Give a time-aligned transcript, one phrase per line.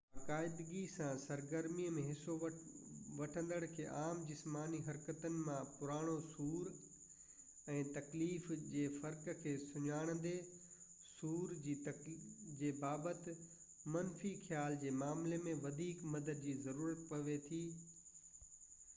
[0.13, 2.35] باقاعدگي سان سرگرمي ۾ حصو
[3.17, 6.71] وٺندڙن کي عام جسماني حرڪتن مان پراڻو سور
[7.75, 10.33] ۽ تڪليف جي فرق کي سڃاڻيندي
[11.03, 13.29] سور جي بابت
[13.99, 17.63] منفي خيال جي معاملي ۾ وڌيڪ مدد جي ضرورت پوي ٿي